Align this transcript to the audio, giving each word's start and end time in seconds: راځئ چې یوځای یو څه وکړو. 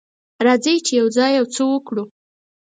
راځئ 0.45 0.75
چې 0.85 0.93
یوځای 1.01 1.31
یو 1.39 1.45
څه 1.53 1.61
وکړو. 1.71 2.03